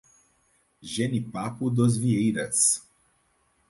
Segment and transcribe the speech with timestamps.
[0.81, 2.81] Jenipapo dos Vieiras